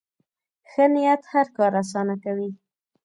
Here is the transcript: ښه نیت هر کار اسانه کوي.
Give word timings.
ښه 0.69 0.85
نیت 0.93 1.21
هر 1.33 1.47
کار 1.57 1.71
اسانه 1.81 2.15
کوي. 2.23 2.49